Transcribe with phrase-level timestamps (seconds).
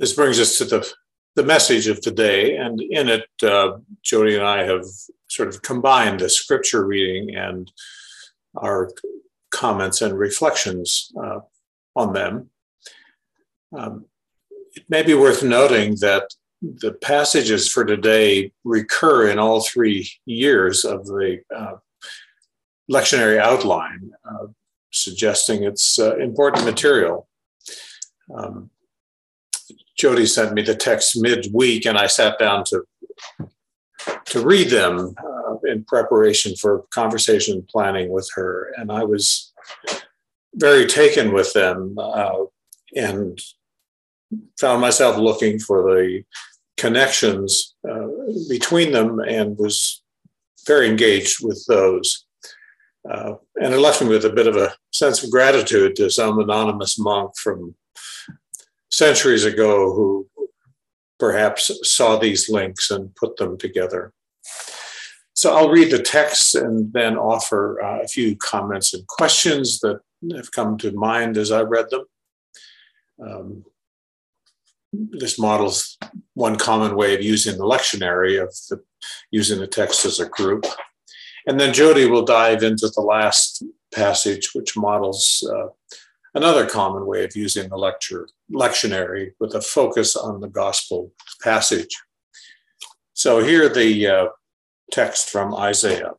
[0.00, 0.90] This brings us to the,
[1.36, 3.72] the message of today, and in it, uh,
[4.02, 4.86] Jody and I have
[5.28, 7.70] sort of combined the scripture reading and
[8.56, 8.90] our
[9.50, 11.40] comments and reflections uh,
[11.94, 12.48] on them.
[13.76, 14.06] Um,
[14.72, 16.30] it may be worth noting that
[16.62, 21.74] the passages for today recur in all three years of the uh,
[22.90, 24.46] lectionary outline, uh,
[24.92, 27.28] suggesting it's uh, important material.
[28.34, 28.70] Um,
[30.00, 32.84] Jody sent me the text midweek, and I sat down to
[34.26, 39.52] to read them uh, in preparation for conversation planning with her, and I was
[40.54, 42.44] very taken with them uh,
[42.96, 43.38] and
[44.58, 46.22] found myself looking for the
[46.78, 48.06] connections uh,
[48.48, 50.02] between them and was
[50.66, 52.24] very engaged with those.
[53.10, 56.38] Uh, and it left me with a bit of a sense of gratitude to some
[56.38, 57.74] anonymous monk from
[59.04, 60.28] centuries ago who
[61.18, 61.62] perhaps
[61.96, 64.12] saw these links and put them together.
[65.40, 70.00] So I'll read the text and then offer uh, a few comments and questions that
[70.36, 72.04] have come to mind as I read them.
[73.26, 73.64] Um,
[75.22, 75.96] this models
[76.34, 78.82] one common way of using the lectionary of the,
[79.30, 80.66] using the text as a group.
[81.46, 83.64] And then Jody will dive into the last
[83.94, 85.68] passage, which models uh,
[86.34, 91.96] another common way of using the lecture lectionary with a focus on the gospel passage.
[93.14, 94.26] So here the uh,
[94.90, 96.12] text from Isaiah.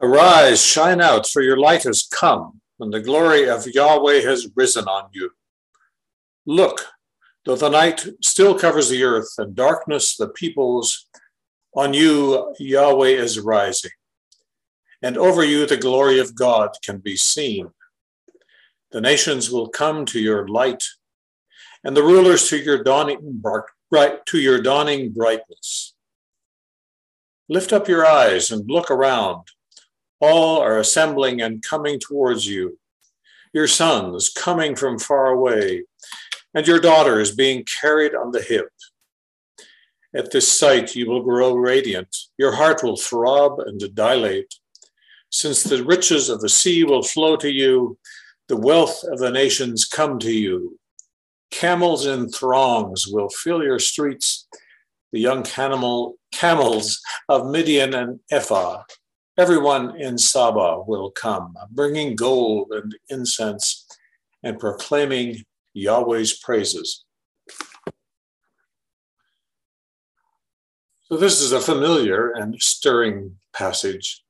[0.00, 4.86] Arise, shine out, for your light has come, and the glory of Yahweh has risen
[4.86, 5.30] on you.
[6.44, 6.80] Look,
[7.44, 11.06] though the night still covers the earth and darkness the peoples,
[11.74, 13.92] on you Yahweh is rising,
[15.02, 17.70] and over you the glory of God can be seen.
[18.92, 20.84] The nations will come to your light,
[21.82, 23.42] and the rulers to your dawning
[23.90, 25.94] bright to your dawning brightness.
[27.48, 29.48] Lift up your eyes and look around.
[30.20, 32.78] All are assembling and coming towards you.
[33.54, 35.84] Your sons coming from far away,
[36.54, 38.68] and your daughters being carried on the hip.
[40.14, 42.14] At this sight, you will grow radiant.
[42.36, 44.54] Your heart will throb and dilate,
[45.30, 47.98] since the riches of the sea will flow to you
[48.52, 50.78] the wealth of the nations come to you.
[51.50, 54.46] Camels in throngs will fill your streets,
[55.10, 58.82] the young camel, camels of Midian and Ephah.
[59.38, 63.86] Everyone in Saba will come, bringing gold and incense
[64.42, 67.06] and proclaiming Yahweh's praises.
[71.04, 74.22] So, this is a familiar and stirring passage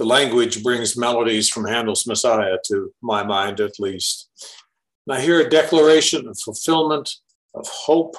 [0.00, 4.30] the language brings melodies from Handel's Messiah to my mind, at least.
[5.06, 7.16] And I hear a declaration of fulfillment,
[7.54, 8.16] of hope.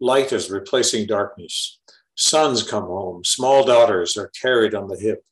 [0.00, 1.78] Light is replacing darkness.
[2.16, 5.22] Sons come home, small daughters are carried on the hip.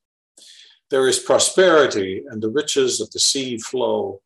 [0.91, 4.21] There is prosperity, and the riches of the sea flow.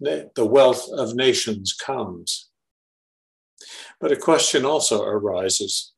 [0.00, 2.48] The wealth of nations comes.
[4.00, 5.91] But a question also arises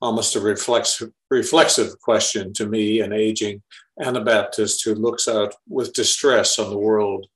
[0.00, 3.62] almost a reflexive, reflexive question to me, an aging
[4.00, 7.26] Anabaptist who looks out with distress on the world,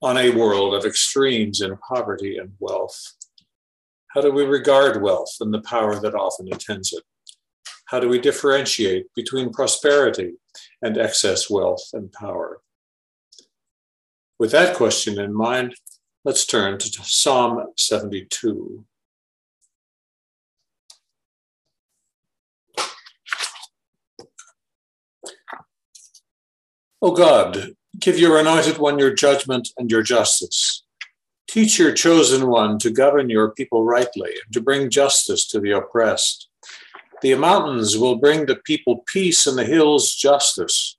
[0.00, 3.14] on a world of extremes in poverty and wealth.
[4.08, 7.02] How do we regard wealth and the power that often attends it?
[7.86, 10.34] How do we differentiate between prosperity
[10.80, 12.60] and excess wealth and power?
[14.38, 15.74] With that question in mind,
[16.24, 18.84] let's turn to Psalm 72.
[27.04, 30.84] O God, give your anointed one your judgment and your justice.
[31.48, 35.72] Teach your chosen one to govern your people rightly and to bring justice to the
[35.72, 36.48] oppressed.
[37.20, 40.96] The mountains will bring the people peace and the hills justice.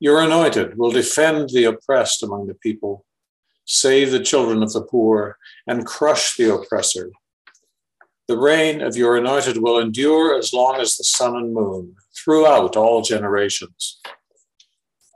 [0.00, 3.04] Your anointed will defend the oppressed among the people,
[3.64, 5.38] save the children of the poor,
[5.68, 7.12] and crush the oppressor.
[8.26, 12.76] The reign of your anointed will endure as long as the sun and moon, throughout
[12.76, 14.00] all generations.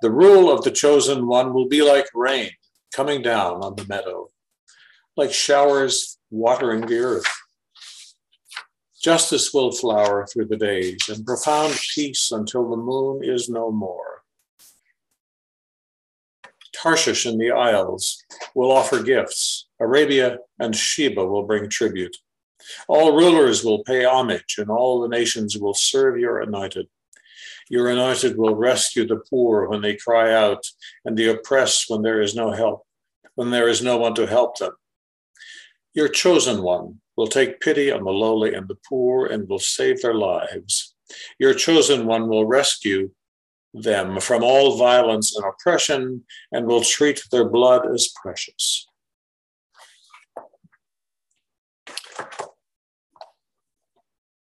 [0.03, 2.51] The rule of the chosen one will be like rain
[2.93, 4.31] coming down on the meadow,
[5.17, 7.33] like showers watering the earth.
[9.01, 14.23] Justice will flower through the days, and profound peace until the moon is no more.
[16.75, 18.25] Tarshish and the isles
[18.57, 19.69] will offer gifts.
[19.81, 22.17] Arabia and Sheba will bring tribute.
[22.89, 26.89] All rulers will pay homage, and all the nations will serve your anointed.
[27.69, 30.65] Your anointed will rescue the poor when they cry out,
[31.05, 32.87] and the oppressed when there is no help,
[33.35, 34.73] when there is no one to help them.
[35.95, 40.01] Your chosen one will take pity on the lowly and the poor and will save
[40.01, 40.95] their lives.
[41.39, 43.11] Your chosen one will rescue
[43.75, 48.87] them from all violence and oppression and will treat their blood as precious.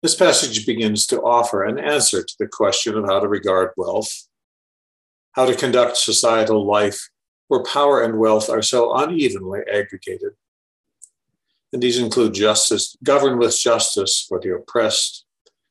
[0.02, 4.28] This passage begins to offer an answer to the question of how to regard wealth,
[5.32, 7.10] how to conduct societal life
[7.48, 10.32] where power and wealth are so unevenly aggregated.
[11.72, 15.24] And these include justice, govern with justice for the oppressed,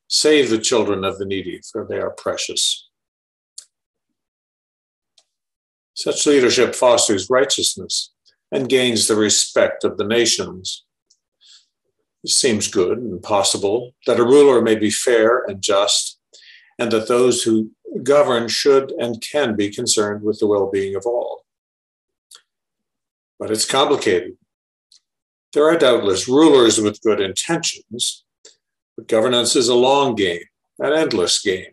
[0.08, 2.88] save the children of the needy, for they are precious.
[5.96, 8.12] Such leadership fosters righteousness
[8.52, 10.86] and gains the respect of the nations
[12.26, 16.20] seems good and possible that a ruler may be fair and just,
[16.78, 17.72] and that those who
[18.04, 21.46] govern should and can be concerned with the well being of all.
[23.40, 24.38] But it's complicated.
[25.54, 28.24] There are doubtless rulers with good intentions,
[28.96, 30.44] but governance is a long game,
[30.80, 31.72] an endless game.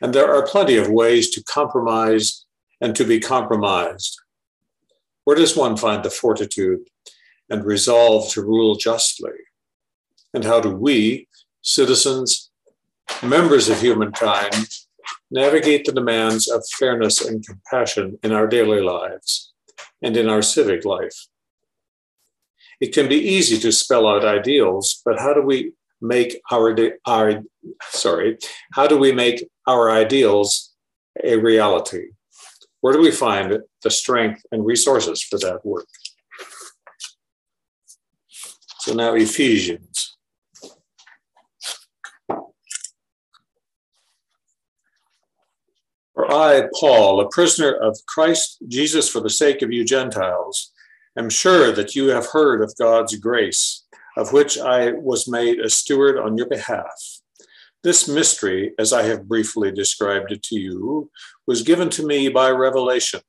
[0.00, 2.44] And there are plenty of ways to compromise
[2.80, 4.20] and to be compromised.
[5.24, 6.89] Where does one find the fortitude
[7.50, 9.32] and resolve to rule justly?
[10.32, 11.28] And how do we,
[11.62, 12.50] citizens,
[13.22, 14.68] members of humankind,
[15.30, 19.52] navigate the demands of fairness and compassion in our daily lives
[20.02, 21.26] and in our civic life?
[22.80, 26.74] It can be easy to spell out ideals, but how do we make our,
[27.06, 27.42] our
[27.90, 28.38] sorry,
[28.72, 30.72] how do we make our ideals
[31.22, 32.12] a reality?
[32.80, 35.88] Where do we find the strength and resources for that work?
[38.90, 40.16] So now Ephesians.
[46.12, 50.72] For I, Paul, a prisoner of Christ Jesus for the sake of you Gentiles,
[51.16, 53.84] am sure that you have heard of God's grace,
[54.16, 57.20] of which I was made a steward on your behalf.
[57.84, 61.12] This mystery, as I have briefly described it to you,
[61.46, 63.20] was given to me by revelation.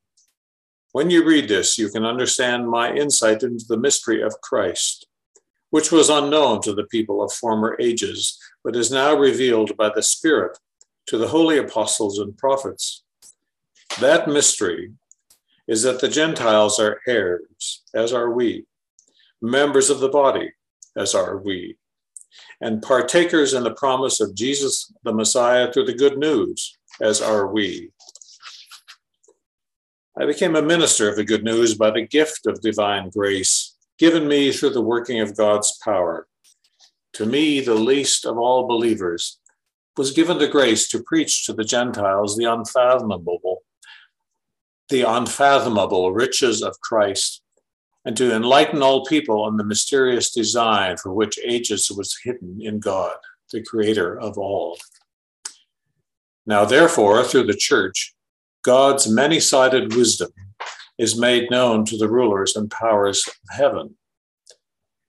[0.92, 5.06] When you read this, you can understand my insight into the mystery of Christ
[5.72, 10.04] which was unknown to the people of former ages, but is now revealed by the
[10.04, 10.58] Spirit
[11.08, 13.04] to the holy apostles and prophets.
[14.00, 14.94] That mystery
[15.68, 18.66] is that the Gentiles are heirs, as are we,
[19.42, 20.52] members of the body,
[20.96, 21.78] as are we,
[22.60, 27.48] and partakers in the promise of Jesus the Messiah through the good news, as are
[27.48, 27.92] we.
[30.20, 33.71] I became a minister of the good news by the gift of divine grace
[34.02, 36.28] given me through the working of God's power.
[37.14, 39.40] To me, the least of all believers,
[39.96, 43.62] was given the grace to preach to the Gentiles the unfathomable,
[44.90, 47.44] the unfathomable riches of Christ,
[48.04, 52.80] and to enlighten all people on the mysterious design for which ages was hidden in
[52.80, 53.18] God,
[53.52, 54.80] the creator of all.
[56.48, 58.16] Now, therefore, through the church,
[58.64, 60.32] God's many sided wisdom
[61.02, 63.96] is made known to the rulers and powers of heaven,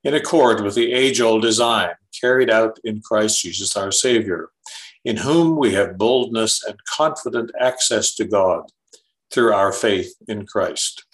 [0.02, 4.48] in accord with the age old design carried out in Christ Jesus our Savior,
[5.04, 8.72] in whom we have boldness and confident access to God
[9.30, 11.04] through our faith in Christ.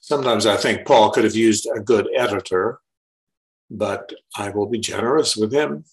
[0.00, 2.80] Sometimes I think Paul could have used a good editor,
[3.70, 5.86] but I will be generous with him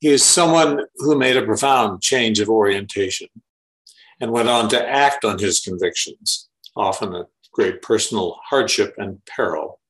[0.00, 3.28] he is someone who made a profound change of orientation
[4.20, 9.80] and went on to act on his convictions, often at great personal hardship and peril.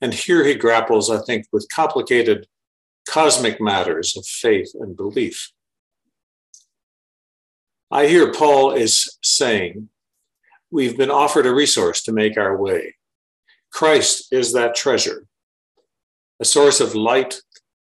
[0.00, 2.46] And here he grapples, I think, with complicated
[3.08, 5.52] cosmic matters of faith and belief.
[7.90, 9.88] I hear Paul is saying,
[10.70, 12.96] We've been offered a resource to make our way.
[13.70, 15.26] Christ is that treasure,
[16.40, 17.40] a source of light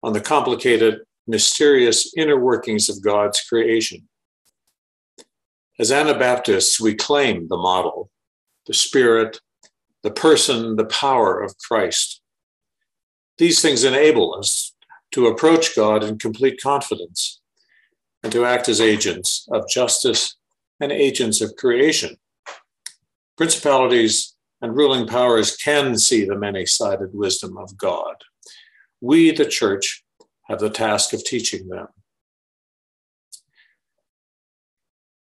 [0.02, 4.08] on the complicated mysterious inner workings of God's creation.
[5.78, 8.10] As Anabaptists, we claim the model,
[8.66, 9.40] the spirit,
[10.02, 12.20] the person, the power of Christ.
[13.38, 14.74] These things enable us
[15.12, 17.40] to approach God in complete confidence
[18.22, 20.36] and to act as agents of justice
[20.80, 22.16] and agents of creation.
[23.36, 28.14] Principalities and ruling powers can see the many sided wisdom of God.
[29.00, 30.03] We, the church,
[30.54, 31.88] have the task of teaching them.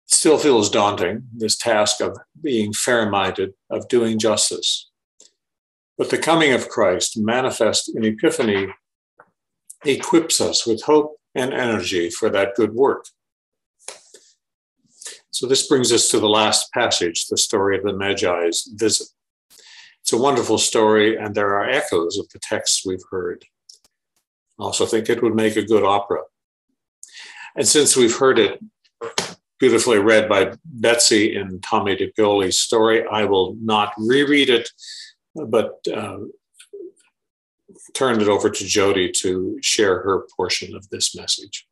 [0.07, 4.89] Still feels daunting, this task of being fair minded, of doing justice.
[5.97, 8.67] But the coming of Christ, manifest in Epiphany,
[9.85, 13.05] equips us with hope and energy for that good work.
[15.31, 19.07] So this brings us to the last passage, the story of the Magi's visit.
[20.01, 23.45] It's a wonderful story, and there are echoes of the texts we've heard.
[24.61, 26.21] Also think it would make a good opera.
[27.55, 28.59] And since we've heard it
[29.59, 34.69] beautifully read by Betsy in Tomie dePaola's story, I will not reread it,
[35.35, 36.19] but uh,
[37.93, 41.67] turn it over to Jody to share her portion of this message.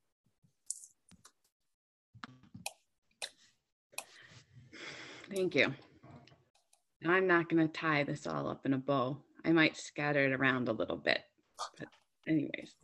[5.33, 5.73] Thank you.
[7.05, 9.19] I'm not going to tie this all up in a bow.
[9.45, 11.21] I might scatter it around a little bit.
[11.77, 11.87] But,
[12.29, 12.75] anyways,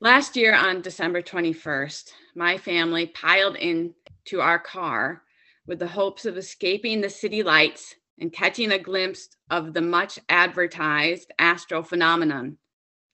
[0.00, 5.22] last year on December 21st, my family piled into our car
[5.66, 10.18] with the hopes of escaping the city lights and catching a glimpse of the much
[10.28, 12.58] advertised astro phenomenon,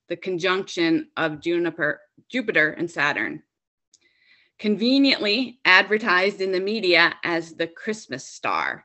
[0.09, 3.43] the conjunction of Juniper, Jupiter and Saturn.
[4.59, 8.85] Conveniently advertised in the media as the Christmas star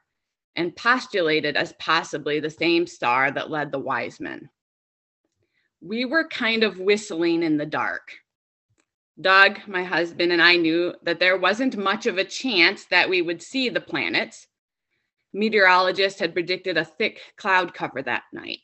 [0.55, 4.49] and postulated as possibly the same star that led the wise men.
[5.81, 8.11] We were kind of whistling in the dark.
[9.19, 13.21] Doug, my husband, and I knew that there wasn't much of a chance that we
[13.21, 14.47] would see the planets
[15.35, 18.59] meteorologists had predicted a thick cloud cover that night.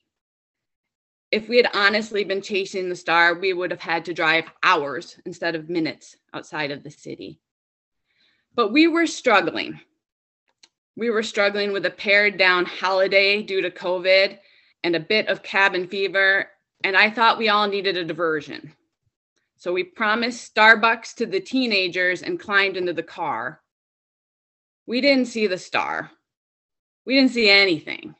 [1.29, 5.17] If we had honestly been chasing the star, we would have had to drive hours
[5.25, 7.39] instead of minutes outside of the city.
[8.55, 9.79] But we were struggling.
[10.95, 14.39] We were struggling with a pared down holiday due to COVID
[14.83, 16.49] and a bit of cabin fever,
[16.83, 18.73] and I thought we all needed a diversion.
[19.57, 23.61] So we promised Starbucks to the teenagers and climbed into the car.
[24.87, 26.11] We didn't see the star.
[27.05, 28.15] We didn't see anything.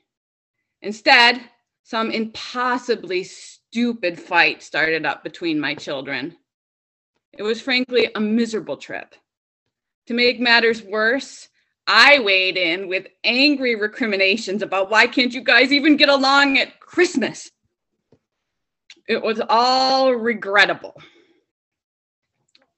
[0.82, 1.42] Instead,
[1.84, 6.38] some impossibly stupid fight started up between my children.
[7.34, 9.16] It was frankly a miserable trip.
[10.08, 11.50] To make matters worse,
[11.88, 16.80] I weighed in with angry recriminations about why can't you guys even get along at
[16.80, 17.50] Christmas?
[19.08, 20.96] It was all regrettable.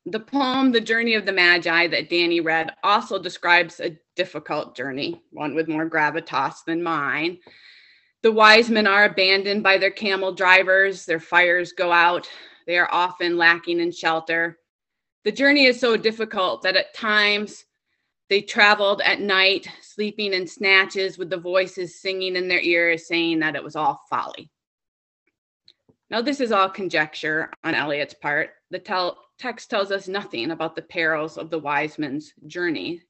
[0.05, 5.21] The poem, The Journey of the Magi, that Danny read, also describes a difficult journey,
[5.31, 7.39] one with more gravitas than mine.
[8.21, 12.29] The wise men are abandoned by their camel drivers, their fires go out,
[12.65, 14.59] they are often lacking in shelter.
[15.23, 17.65] The journey is so difficult that at times
[18.29, 23.39] they traveled at night, sleeping in snatches with the voices singing in their ears, saying
[23.39, 24.49] that it was all folly.
[26.13, 28.51] Now, this is all conjecture on Eliot's part.
[28.69, 33.01] The tell, text tells us nothing about the perils of the wise men's journey.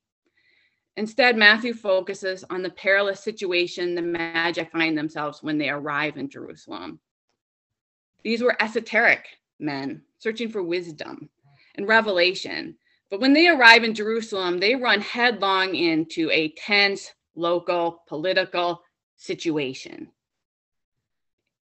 [0.96, 6.30] Instead, Matthew focuses on the perilous situation the Magi find themselves when they arrive in
[6.30, 7.02] Jerusalem.
[8.24, 9.26] These were esoteric
[9.60, 11.30] men searching for wisdom
[11.76, 12.78] and revelation.
[13.10, 18.82] But when they arrive in Jerusalem, they run headlong into a tense local political
[19.18, 20.08] situation.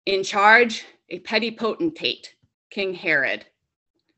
[0.05, 2.35] In charge, a petty potentate,
[2.69, 3.45] King Herod,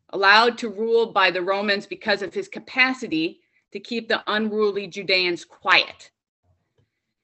[0.09, 5.43] allowed to rule by the Romans because of his capacity to keep the unruly Judeans
[5.43, 6.11] quiet.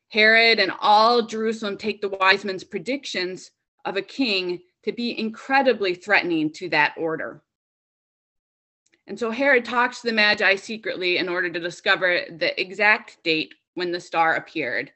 [0.10, 3.52] Herod and all Jerusalem take the wise men's predictions
[3.86, 7.44] of a king to be incredibly threatening to that order.
[9.06, 13.54] And so Herod talks to the Magi secretly in order to discover the exact date
[13.76, 14.92] when the star appeared.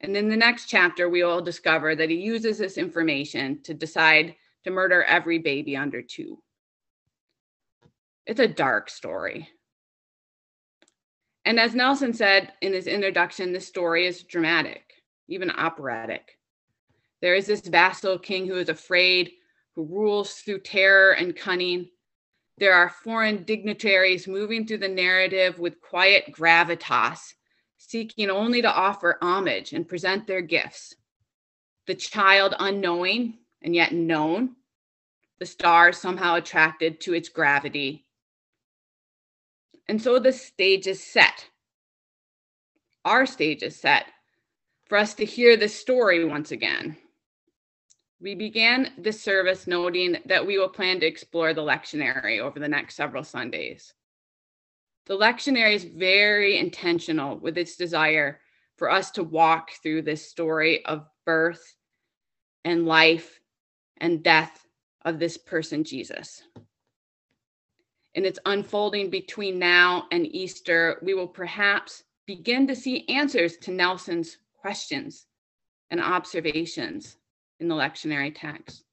[0.00, 4.36] And in the next chapter, we will discover that he uses this information to decide
[4.64, 6.42] to murder every baby under two.
[8.26, 9.48] It's a dark story.
[11.44, 14.94] And as Nelson said in his introduction, this story is dramatic,
[15.28, 16.36] even operatic.
[17.22, 19.30] There is this vassal king who is afraid,
[19.76, 21.88] who rules through terror and cunning.
[22.58, 27.20] There are foreign dignitaries moving through the narrative with quiet gravitas,
[27.78, 30.94] seeking only to offer homage and present their gifts.
[31.86, 34.56] The child unknowing and yet known,
[35.38, 38.06] the star somehow attracted to its gravity
[39.88, 41.48] and so the stage is set.
[43.04, 44.06] Our stage is set
[44.86, 46.96] for us to hear this story once again.
[48.20, 52.68] We began this service noting that we will plan to explore the lectionary over the
[52.68, 53.92] next several Sundays.
[55.06, 58.40] The lectionary is very intentional with its desire
[58.76, 61.76] for us to walk through this story of birth
[62.64, 63.40] and life
[63.98, 64.66] and death
[65.04, 66.42] of this person, Jesus
[68.16, 73.70] in its unfolding between now and Easter, we will perhaps begin to see answers to
[73.70, 75.26] Nelson's questions
[75.90, 77.18] and observations
[77.60, 78.84] in the lectionary text,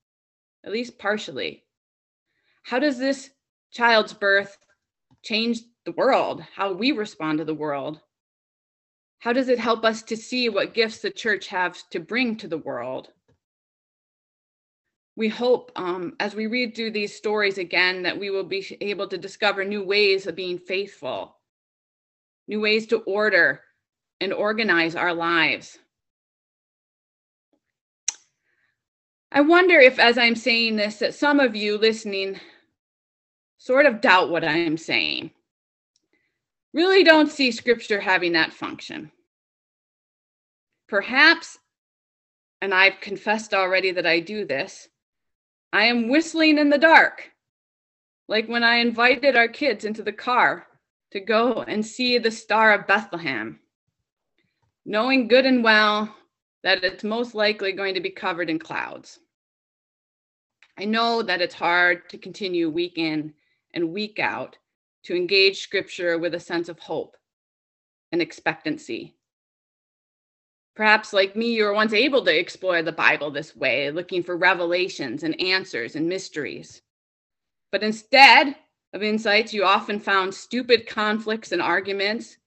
[0.65, 1.63] at least partially.
[2.63, 3.29] How does this
[3.71, 4.57] child's birth
[5.23, 7.99] change the world, how we respond to the world?
[9.19, 12.47] How does it help us to see what gifts the church has to bring to
[12.47, 13.09] the world?
[15.15, 19.07] We hope um, as we read through these stories again that we will be able
[19.07, 21.37] to discover new ways of being faithful,
[22.47, 23.61] new ways to order
[24.19, 25.77] and organize our lives.
[29.31, 32.39] I wonder if, as I'm saying this, that some of you listening
[33.57, 35.31] sort of doubt what I'm saying.
[36.73, 39.11] Really don't see scripture having that function.
[40.87, 41.57] Perhaps,
[42.61, 44.87] and I've confessed already that I do this,
[45.71, 47.31] I am whistling in the dark,
[48.27, 50.67] like when I invited our kids into the car
[51.11, 53.59] to go and see the Star of Bethlehem,
[54.85, 56.15] knowing good and well
[56.63, 59.19] that it's most likely going to be covered in clouds.
[60.77, 63.33] I know that it's hard to continue week in
[63.73, 64.57] and week out
[65.03, 67.17] to engage scripture with a sense of hope
[68.11, 69.15] and expectancy.
[70.75, 74.37] Perhaps, like me, you were once able to explore the Bible this way, looking for
[74.37, 76.81] revelations and answers and mysteries.
[77.71, 78.55] But instead
[78.93, 82.37] of insights, you often found stupid conflicts and arguments,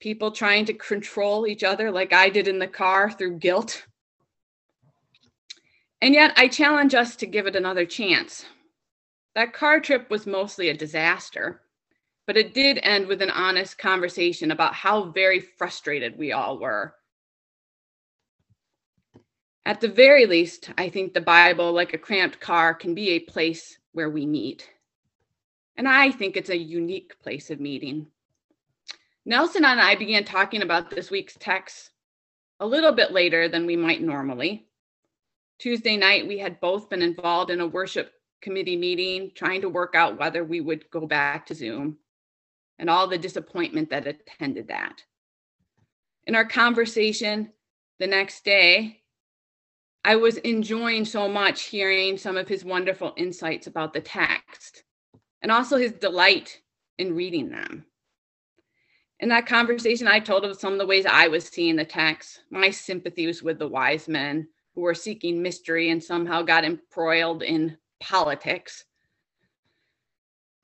[0.00, 3.84] people trying to control each other, like I did in the car through guilt.
[6.00, 8.44] And yet, I challenge us to give it another chance.
[9.34, 11.60] That car trip was mostly a disaster,
[12.28, 16.94] but it did end with an honest conversation about how very frustrated we all were.
[19.64, 23.20] At the very least, I think the Bible, like a cramped car, can be a
[23.20, 24.68] place where we meet.
[25.78, 28.08] And I think it's a unique place of meeting.
[29.24, 31.92] Nelson and I began talking about this week's text
[32.60, 34.66] a little bit later than we might normally.
[35.58, 39.94] Tuesday night, we had both been involved in a worship committee meeting trying to work
[39.94, 41.96] out whether we would go back to Zoom
[42.78, 45.02] and all the disappointment that attended that.
[46.26, 47.52] In our conversation
[47.98, 49.00] the next day,
[50.04, 54.84] I was enjoying so much hearing some of his wonderful insights about the text
[55.42, 56.60] and also his delight
[56.98, 57.84] in reading them.
[59.20, 62.42] In that conversation, I told him some of the ways I was seeing the text,
[62.50, 67.42] my sympathy was with the wise men who were seeking mystery and somehow got embroiled
[67.42, 68.84] in politics.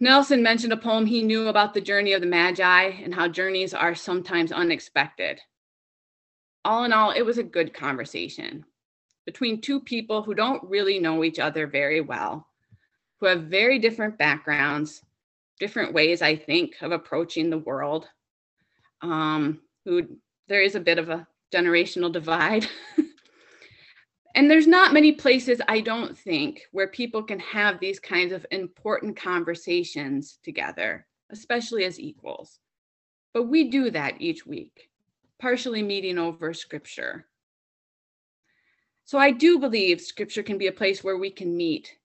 [0.01, 3.73] Nelson mentioned a poem he knew about the journey of the Magi and how journeys
[3.73, 5.41] are sometimes unexpected.
[6.65, 8.65] All in all, it was a good conversation
[9.25, 12.47] between two people who don't really know each other very well,
[13.21, 15.03] who have very different backgrounds,
[15.59, 18.09] different ways, I think, of approaching the world.
[19.01, 20.07] Um, who
[20.49, 22.67] there is a bit of a generational divide.
[24.35, 28.45] And there's not many places, I don't think, where people can have these kinds of
[28.51, 32.59] important conversations together, especially as equals.
[33.33, 34.91] But we do that each week,
[35.41, 37.27] partially meeting over scripture.
[39.05, 41.97] So I do believe scripture can be a place where we can meet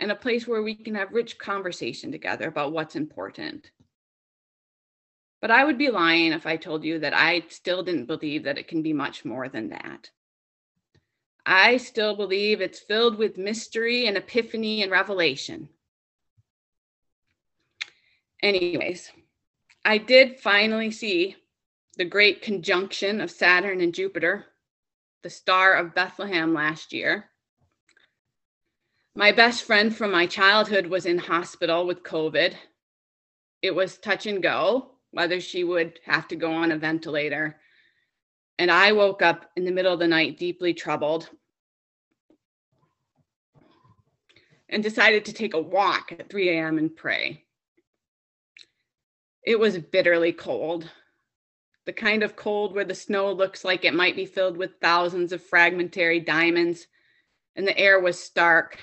[0.00, 3.70] and a place where we can have rich conversation together about what's important.
[5.40, 8.58] But I would be lying if I told you that I still didn't believe that
[8.58, 10.10] it can be much more than that.
[11.44, 15.68] I still believe it's filled with mystery and epiphany and revelation.
[18.42, 19.10] Anyways,
[19.84, 21.36] I did finally see
[21.96, 24.46] the great conjunction of Saturn and Jupiter,
[25.22, 27.30] the star of Bethlehem last year.
[29.14, 32.54] My best friend from my childhood was in hospital with COVID.
[33.60, 37.60] It was touch and go whether she would have to go on a ventilator
[38.62, 41.28] and I woke up in the middle of the night deeply troubled
[44.68, 46.78] and decided to take a walk at 3 a.m.
[46.78, 47.42] and pray.
[49.44, 50.88] It was bitterly cold,
[51.86, 55.32] the kind of cold where the snow looks like it might be filled with thousands
[55.32, 56.86] of fragmentary diamonds,
[57.56, 58.78] and the air was stark.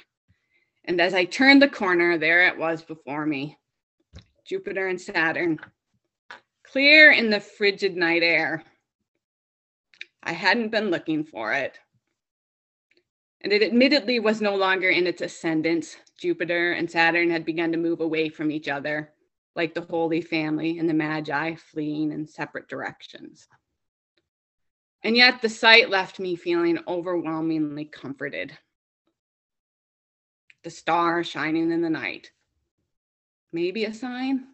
[0.84, 3.58] And as I turned the corner, there it was before me
[4.46, 5.58] Jupiter and Saturn,
[6.66, 8.62] clear in the frigid night air.
[10.24, 11.80] I hadn't been looking for it.
[13.42, 15.96] And it admittedly was no longer in its ascendance.
[16.20, 19.14] Jupiter and Saturn had begun to move away from each other,
[19.56, 23.48] like the Holy Family and the Magi fleeing in separate directions.
[25.04, 28.58] And yet the sight left me feeling overwhelmingly comforted.
[30.64, 32.32] The star shining in the night.
[33.54, 34.48] Maybe a sign?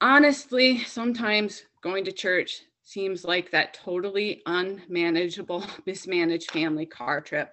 [0.00, 7.52] Honestly, sometimes going to church seems like that totally unmanageable, mismanaged family car trip,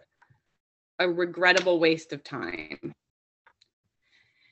[0.99, 2.93] a regrettable waste of time.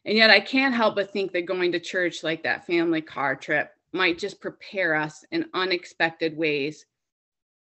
[0.05, 3.35] And yet I can't help but think that going to church like that family car
[3.35, 6.85] trip might just prepare us in unexpected ways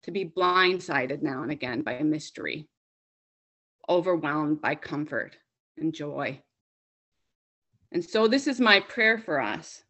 [0.05, 2.69] to be blindsided now and again by a mystery,
[3.89, 5.37] overwhelmed by comfort
[5.77, 6.41] and joy.
[7.91, 9.83] And so, this is my prayer for us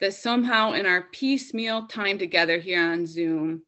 [0.00, 3.62] that somehow in our piecemeal time together here on Zoom,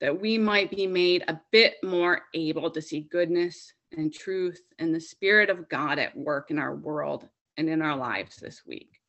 [0.00, 4.94] that we might be made a bit more able to see goodness and truth and
[4.94, 9.00] the Spirit of God at work in our world and in our lives this week.